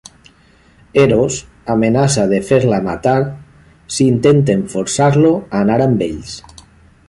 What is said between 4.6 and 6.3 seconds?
forçar-lo a anar amb